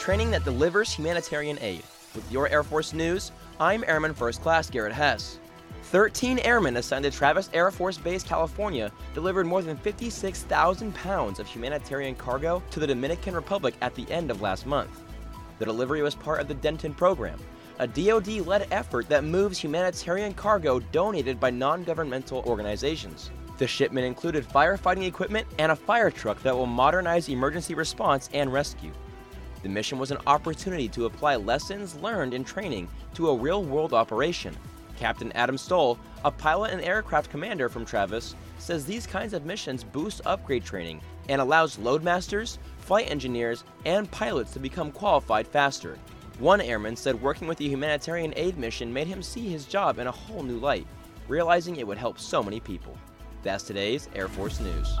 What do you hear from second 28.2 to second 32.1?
and rescue. The mission was an opportunity to apply lessons